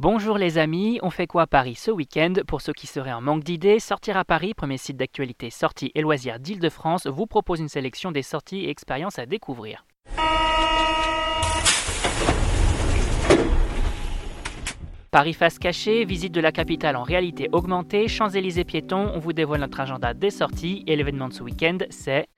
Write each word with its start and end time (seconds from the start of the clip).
Bonjour 0.00 0.38
les 0.38 0.58
amis, 0.58 1.00
on 1.02 1.10
fait 1.10 1.26
quoi 1.26 1.42
à 1.42 1.46
Paris 1.48 1.74
ce 1.74 1.90
week-end? 1.90 2.34
Pour 2.46 2.60
ceux 2.60 2.72
qui 2.72 2.86
seraient 2.86 3.12
en 3.12 3.20
manque 3.20 3.42
d'idées, 3.42 3.80
Sortir 3.80 4.16
à 4.16 4.24
Paris, 4.24 4.54
premier 4.54 4.76
site 4.76 4.96
d'actualité 4.96 5.50
sorties 5.50 5.90
et 5.96 6.02
loisirs 6.02 6.38
d'Île-de-France, 6.38 7.08
vous 7.08 7.26
propose 7.26 7.58
une 7.58 7.68
sélection 7.68 8.12
des 8.12 8.22
sorties 8.22 8.66
et 8.66 8.70
expériences 8.70 9.18
à 9.18 9.26
découvrir. 9.26 9.84
Paris 15.10 15.32
face 15.32 15.58
cachée, 15.58 16.04
visite 16.04 16.32
de 16.32 16.40
la 16.40 16.52
capitale 16.52 16.94
en 16.94 17.02
réalité 17.02 17.48
augmentée, 17.50 18.06
Champs-Élysées 18.06 18.62
piétons, 18.62 19.10
on 19.16 19.18
vous 19.18 19.32
dévoile 19.32 19.62
notre 19.62 19.80
agenda 19.80 20.14
des 20.14 20.30
sorties 20.30 20.84
et 20.86 20.94
l'événement 20.94 21.26
de 21.26 21.32
ce 21.32 21.42
week-end 21.42 21.78
c'est... 21.90 22.28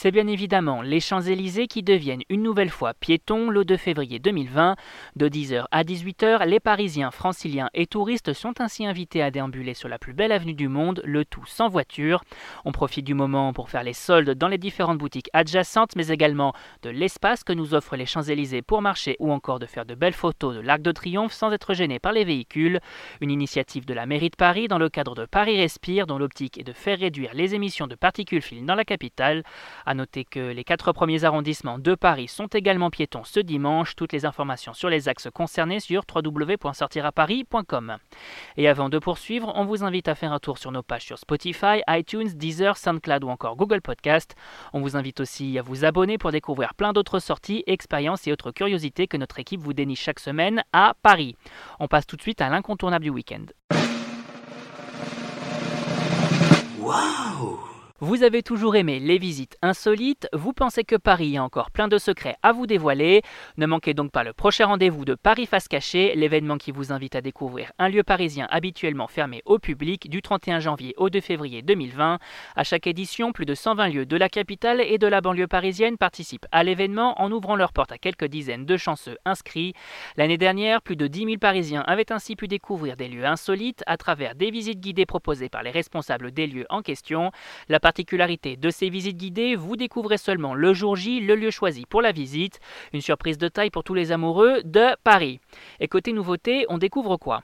C'est 0.00 0.12
bien 0.12 0.28
évidemment 0.28 0.80
les 0.80 1.00
Champs-Élysées 1.00 1.66
qui 1.66 1.82
deviennent 1.82 2.22
une 2.28 2.44
nouvelle 2.44 2.70
fois 2.70 2.94
piétons 2.94 3.50
le 3.50 3.64
2 3.64 3.76
février 3.76 4.20
2020. 4.20 4.76
De 5.16 5.28
10h 5.28 5.64
à 5.72 5.82
18h, 5.82 6.46
les 6.46 6.60
Parisiens, 6.60 7.10
Franciliens 7.10 7.68
et 7.74 7.88
touristes 7.88 8.32
sont 8.32 8.60
ainsi 8.60 8.86
invités 8.86 9.24
à 9.24 9.32
déambuler 9.32 9.74
sur 9.74 9.88
la 9.88 9.98
plus 9.98 10.12
belle 10.12 10.30
avenue 10.30 10.54
du 10.54 10.68
monde, 10.68 11.02
le 11.04 11.24
tout 11.24 11.44
sans 11.46 11.68
voiture. 11.68 12.22
On 12.64 12.70
profite 12.70 13.04
du 13.04 13.14
moment 13.14 13.52
pour 13.52 13.70
faire 13.70 13.82
les 13.82 13.92
soldes 13.92 14.30
dans 14.30 14.46
les 14.46 14.56
différentes 14.56 14.98
boutiques 14.98 15.30
adjacentes, 15.32 15.96
mais 15.96 16.06
également 16.06 16.52
de 16.82 16.90
l'espace 16.90 17.42
que 17.42 17.52
nous 17.52 17.74
offrent 17.74 17.96
les 17.96 18.06
Champs-Élysées 18.06 18.62
pour 18.62 18.82
marcher 18.82 19.16
ou 19.18 19.32
encore 19.32 19.58
de 19.58 19.66
faire 19.66 19.84
de 19.84 19.96
belles 19.96 20.12
photos 20.12 20.54
de 20.54 20.60
l'Arc 20.60 20.80
de 20.80 20.92
Triomphe 20.92 21.32
sans 21.32 21.50
être 21.50 21.74
gêné 21.74 21.98
par 21.98 22.12
les 22.12 22.22
véhicules. 22.22 22.78
Une 23.20 23.32
initiative 23.32 23.84
de 23.84 23.94
la 23.94 24.06
mairie 24.06 24.30
de 24.30 24.36
Paris 24.36 24.68
dans 24.68 24.78
le 24.78 24.90
cadre 24.90 25.16
de 25.16 25.26
Paris 25.26 25.56
Respire, 25.56 26.06
dont 26.06 26.18
l'optique 26.18 26.56
est 26.56 26.62
de 26.62 26.72
faire 26.72 27.00
réduire 27.00 27.34
les 27.34 27.56
émissions 27.56 27.88
de 27.88 27.96
particules 27.96 28.42
fines 28.42 28.64
dans 28.64 28.76
la 28.76 28.84
capitale. 28.84 29.42
A 29.88 29.94
noter 29.94 30.26
que 30.26 30.52
les 30.52 30.64
quatre 30.64 30.92
premiers 30.92 31.24
arrondissements 31.24 31.78
de 31.78 31.94
Paris 31.94 32.28
sont 32.28 32.48
également 32.48 32.90
piétons 32.90 33.24
ce 33.24 33.40
dimanche. 33.40 33.96
Toutes 33.96 34.12
les 34.12 34.26
informations 34.26 34.74
sur 34.74 34.90
les 34.90 35.08
axes 35.08 35.30
concernés 35.32 35.80
sur 35.80 36.02
www.sortiraparis.com. 36.14 37.96
Et 38.58 38.68
avant 38.68 38.90
de 38.90 38.98
poursuivre, 38.98 39.50
on 39.56 39.64
vous 39.64 39.84
invite 39.84 40.08
à 40.08 40.14
faire 40.14 40.34
un 40.34 40.40
tour 40.40 40.58
sur 40.58 40.72
nos 40.72 40.82
pages 40.82 41.06
sur 41.06 41.18
Spotify, 41.18 41.80
iTunes, 41.88 42.28
Deezer, 42.34 42.76
SoundCloud 42.76 43.24
ou 43.24 43.28
encore 43.30 43.56
Google 43.56 43.80
Podcast. 43.80 44.36
On 44.74 44.82
vous 44.82 44.94
invite 44.94 45.20
aussi 45.20 45.58
à 45.58 45.62
vous 45.62 45.86
abonner 45.86 46.18
pour 46.18 46.32
découvrir 46.32 46.74
plein 46.74 46.92
d'autres 46.92 47.18
sorties, 47.18 47.64
expériences 47.66 48.26
et 48.26 48.32
autres 48.32 48.50
curiosités 48.50 49.06
que 49.06 49.16
notre 49.16 49.38
équipe 49.38 49.62
vous 49.62 49.72
déniche 49.72 50.02
chaque 50.02 50.20
semaine 50.20 50.64
à 50.74 50.96
Paris. 51.00 51.34
On 51.80 51.88
passe 51.88 52.06
tout 52.06 52.16
de 52.16 52.20
suite 52.20 52.42
à 52.42 52.50
l'incontournable 52.50 53.04
du 53.04 53.10
week-end. 53.10 53.46
Vous 58.00 58.22
avez 58.22 58.44
toujours 58.44 58.76
aimé 58.76 59.00
les 59.00 59.18
visites 59.18 59.58
insolites, 59.60 60.28
vous 60.32 60.52
pensez 60.52 60.84
que 60.84 60.94
Paris 60.94 61.36
a 61.36 61.42
encore 61.42 61.72
plein 61.72 61.88
de 61.88 61.98
secrets 61.98 62.36
à 62.44 62.52
vous 62.52 62.68
dévoiler. 62.68 63.22
Ne 63.56 63.66
manquez 63.66 63.92
donc 63.92 64.12
pas 64.12 64.22
le 64.22 64.32
prochain 64.32 64.66
rendez-vous 64.66 65.04
de 65.04 65.16
Paris 65.16 65.46
Face 65.46 65.66
Cachée, 65.66 66.14
l'événement 66.14 66.58
qui 66.58 66.70
vous 66.70 66.92
invite 66.92 67.16
à 67.16 67.20
découvrir 67.20 67.72
un 67.80 67.88
lieu 67.88 68.04
parisien 68.04 68.46
habituellement 68.50 69.08
fermé 69.08 69.42
au 69.46 69.58
public 69.58 70.08
du 70.08 70.22
31 70.22 70.60
janvier 70.60 70.94
au 70.96 71.10
2 71.10 71.20
février 71.20 71.60
2020. 71.62 72.20
À 72.54 72.62
chaque 72.62 72.86
édition, 72.86 73.32
plus 73.32 73.46
de 73.46 73.56
120 73.56 73.88
lieux 73.88 74.06
de 74.06 74.16
la 74.16 74.28
capitale 74.28 74.80
et 74.80 74.98
de 74.98 75.08
la 75.08 75.20
banlieue 75.20 75.48
parisienne 75.48 75.96
participent 75.96 76.46
à 76.52 76.62
l'événement 76.62 77.20
en 77.20 77.32
ouvrant 77.32 77.56
leurs 77.56 77.72
portes 77.72 77.90
à 77.90 77.98
quelques 77.98 78.26
dizaines 78.26 78.64
de 78.64 78.76
chanceux 78.76 79.16
inscrits. 79.24 79.74
L'année 80.16 80.38
dernière, 80.38 80.82
plus 80.82 80.94
de 80.94 81.08
10 81.08 81.24
000 81.24 81.36
Parisiens 81.38 81.82
avaient 81.88 82.12
ainsi 82.12 82.36
pu 82.36 82.46
découvrir 82.46 82.96
des 82.96 83.08
lieux 83.08 83.26
insolites 83.26 83.82
à 83.88 83.96
travers 83.96 84.36
des 84.36 84.52
visites 84.52 84.78
guidées 84.78 85.04
proposées 85.04 85.48
par 85.48 85.64
les 85.64 85.72
responsables 85.72 86.30
des 86.30 86.46
lieux 86.46 86.66
en 86.70 86.82
question. 86.82 87.32
Particularité 87.88 88.58
de 88.58 88.68
ces 88.68 88.90
visites 88.90 89.16
guidées, 89.16 89.56
vous 89.56 89.74
découvrez 89.74 90.18
seulement 90.18 90.52
le 90.52 90.74
jour 90.74 90.94
J 90.94 91.20
le 91.20 91.34
lieu 91.34 91.50
choisi 91.50 91.86
pour 91.86 92.02
la 92.02 92.12
visite. 92.12 92.60
Une 92.92 93.00
surprise 93.00 93.38
de 93.38 93.48
taille 93.48 93.70
pour 93.70 93.82
tous 93.82 93.94
les 93.94 94.12
amoureux 94.12 94.60
de 94.62 94.94
Paris. 95.04 95.40
Et 95.80 95.88
côté 95.88 96.12
nouveauté, 96.12 96.66
on 96.68 96.76
découvre 96.76 97.16
quoi? 97.16 97.42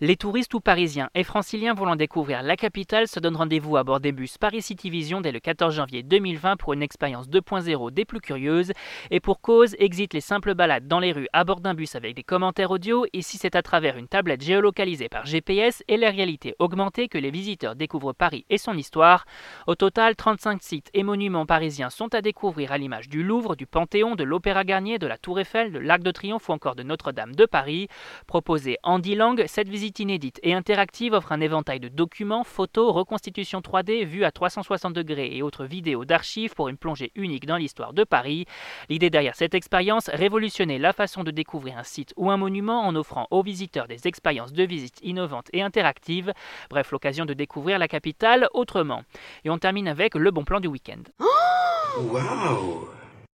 Les 0.00 0.16
touristes 0.16 0.52
ou 0.54 0.60
parisiens 0.60 1.08
et 1.14 1.22
franciliens 1.22 1.72
voulant 1.72 1.94
découvrir 1.94 2.42
la 2.42 2.56
capitale 2.56 3.06
se 3.06 3.20
donnent 3.20 3.36
rendez-vous 3.36 3.76
à 3.76 3.84
bord 3.84 4.00
des 4.00 4.10
bus 4.10 4.38
Paris 4.38 4.60
City 4.60 4.90
Vision 4.90 5.20
dès 5.20 5.30
le 5.30 5.38
14 5.38 5.72
janvier 5.72 6.02
2020 6.02 6.56
pour 6.56 6.72
une 6.72 6.82
expérience 6.82 7.28
2.0 7.28 7.92
des 7.92 8.04
plus 8.04 8.20
curieuses. 8.20 8.72
Et 9.12 9.20
pour 9.20 9.40
cause, 9.40 9.76
exit 9.78 10.12
les 10.12 10.20
simples 10.20 10.54
balades 10.54 10.88
dans 10.88 10.98
les 10.98 11.12
rues 11.12 11.28
à 11.32 11.44
bord 11.44 11.60
d'un 11.60 11.74
bus 11.74 11.94
avec 11.94 12.16
des 12.16 12.24
commentaires 12.24 12.72
audio. 12.72 13.06
Ici, 13.12 13.38
c'est 13.38 13.54
à 13.54 13.62
travers 13.62 13.96
une 13.96 14.08
tablette 14.08 14.42
géolocalisée 14.42 15.08
par 15.08 15.26
GPS 15.26 15.84
et 15.86 15.96
la 15.96 16.10
réalité 16.10 16.56
augmentée 16.58 17.06
que 17.06 17.16
les 17.16 17.30
visiteurs 17.30 17.76
découvrent 17.76 18.14
Paris 18.14 18.46
et 18.50 18.58
son 18.58 18.76
histoire. 18.76 19.26
Au 19.68 19.76
total, 19.76 20.16
35 20.16 20.60
sites 20.60 20.90
et 20.92 21.04
monuments 21.04 21.46
parisiens 21.46 21.90
sont 21.90 22.12
à 22.16 22.20
découvrir 22.20 22.72
à 22.72 22.78
l'image 22.78 23.08
du 23.08 23.22
Louvre, 23.22 23.54
du 23.54 23.68
Panthéon, 23.68 24.16
de 24.16 24.24
l'Opéra 24.24 24.64
Garnier, 24.64 24.98
de 24.98 25.06
la 25.06 25.18
Tour 25.18 25.38
Eiffel, 25.38 25.70
de 25.70 25.78
l'Arc 25.78 26.02
de 26.02 26.10
Triomphe 26.10 26.48
ou 26.48 26.52
encore 26.52 26.74
de 26.74 26.82
Notre-Dame 26.82 27.36
de 27.36 27.46
Paris. 27.46 27.86
Proposée 28.26 28.76
en 28.82 28.98
10 28.98 29.14
langues, 29.14 29.44
cette 29.46 29.68
visite 29.68 29.83
inédite 29.88 30.40
et 30.42 30.54
interactive 30.54 31.12
offre 31.12 31.32
un 31.32 31.40
éventail 31.40 31.80
de 31.80 31.88
documents, 31.88 32.44
photos, 32.44 32.92
reconstitutions 32.94 33.60
3D, 33.60 34.04
vues 34.04 34.24
à 34.24 34.30
360 34.30 34.92
degrés 34.92 35.36
et 35.36 35.42
autres 35.42 35.64
vidéos 35.64 36.04
d'archives 36.04 36.54
pour 36.54 36.68
une 36.68 36.76
plongée 36.76 37.12
unique 37.14 37.46
dans 37.46 37.56
l'histoire 37.56 37.92
de 37.92 38.04
Paris. 38.04 38.46
L'idée 38.88 39.10
derrière 39.10 39.36
cette 39.36 39.54
expérience, 39.54 40.08
révolutionner 40.08 40.78
la 40.78 40.92
façon 40.92 41.24
de 41.24 41.30
découvrir 41.30 41.78
un 41.78 41.82
site 41.82 42.12
ou 42.16 42.30
un 42.30 42.36
monument 42.36 42.86
en 42.86 42.94
offrant 42.96 43.26
aux 43.30 43.42
visiteurs 43.42 43.88
des 43.88 44.06
expériences 44.06 44.52
de 44.52 44.64
visite 44.64 45.00
innovantes 45.02 45.48
et 45.52 45.62
interactives. 45.62 46.32
Bref, 46.70 46.90
l'occasion 46.90 47.24
de 47.24 47.34
découvrir 47.34 47.78
la 47.78 47.88
capitale 47.88 48.48
autrement. 48.54 49.02
Et 49.44 49.50
on 49.50 49.58
termine 49.58 49.88
avec 49.88 50.14
le 50.14 50.30
bon 50.30 50.44
plan 50.44 50.60
du 50.60 50.68
week-end. 50.68 51.02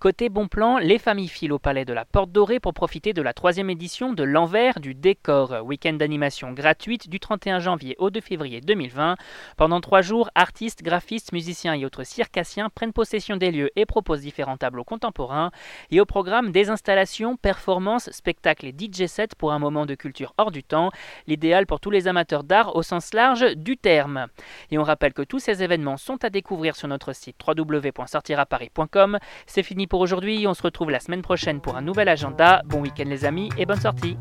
Côté 0.00 0.28
bon 0.28 0.46
plan, 0.46 0.78
les 0.78 1.00
familles 1.00 1.26
filent 1.26 1.50
au 1.50 1.58
palais 1.58 1.84
de 1.84 1.92
la 1.92 2.04
Porte 2.04 2.30
Dorée 2.30 2.60
pour 2.60 2.72
profiter 2.72 3.12
de 3.12 3.20
la 3.20 3.32
troisième 3.32 3.68
édition 3.68 4.12
de 4.12 4.22
l'envers 4.22 4.78
du 4.78 4.94
décor, 4.94 5.56
week-end 5.64 5.94
d'animation 5.94 6.52
gratuite 6.52 7.08
du 7.08 7.18
31 7.18 7.58
janvier 7.58 7.96
au 7.98 8.08
2 8.08 8.20
février 8.20 8.60
2020. 8.60 9.16
Pendant 9.56 9.80
trois 9.80 10.00
jours, 10.00 10.30
artistes, 10.36 10.84
graphistes, 10.84 11.32
musiciens 11.32 11.74
et 11.74 11.84
autres 11.84 12.04
circassiens 12.04 12.70
prennent 12.72 12.92
possession 12.92 13.36
des 13.36 13.50
lieux 13.50 13.70
et 13.74 13.86
proposent 13.86 14.20
différents 14.20 14.56
tableaux 14.56 14.84
contemporains. 14.84 15.50
Et 15.90 16.00
au 16.00 16.06
programme, 16.06 16.52
des 16.52 16.70
installations, 16.70 17.36
performances, 17.36 18.08
spectacles 18.12 18.66
et 18.66 18.76
DJ 18.78 19.06
sets 19.06 19.34
pour 19.36 19.50
un 19.50 19.58
moment 19.58 19.84
de 19.84 19.96
culture 19.96 20.32
hors 20.38 20.52
du 20.52 20.62
temps, 20.62 20.92
l'idéal 21.26 21.66
pour 21.66 21.80
tous 21.80 21.90
les 21.90 22.06
amateurs 22.06 22.44
d'art 22.44 22.76
au 22.76 22.84
sens 22.84 23.14
large 23.14 23.56
du 23.56 23.76
terme. 23.76 24.28
Et 24.70 24.78
on 24.78 24.84
rappelle 24.84 25.12
que 25.12 25.22
tous 25.22 25.40
ces 25.40 25.64
événements 25.64 25.96
sont 25.96 26.24
à 26.24 26.30
découvrir 26.30 26.76
sur 26.76 26.86
notre 26.86 27.12
site 27.12 27.36
www.sortiraparis.com. 27.44 29.18
C'est 29.46 29.64
fini 29.64 29.87
pour 29.88 30.00
aujourd'hui. 30.00 30.46
On 30.46 30.54
se 30.54 30.62
retrouve 30.62 30.90
la 30.90 31.00
semaine 31.00 31.22
prochaine 31.22 31.60
pour 31.60 31.76
un 31.76 31.82
nouvel 31.82 32.08
agenda. 32.08 32.62
Bon 32.66 32.80
week-end 32.80 33.04
les 33.06 33.24
amis 33.24 33.50
et 33.58 33.66
bonne 33.66 33.80
sortie 33.80 34.16